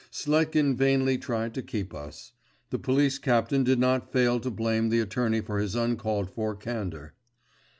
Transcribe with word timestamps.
Sletkin 0.09 0.75
vainly 0.75 1.19
tried 1.19 1.53
to 1.53 1.61
keep 1.61 1.93
us. 1.93 2.31
The 2.71 2.79
police 2.79 3.19
captain 3.19 3.63
did 3.63 3.77
not 3.77 4.11
fail 4.11 4.39
to 4.39 4.49
blame 4.49 4.89
the 4.89 4.99
attorney 4.99 5.41
for 5.41 5.59
his 5.59 5.75
uncalled 5.75 6.31
for 6.31 6.55
candour. 6.55 7.13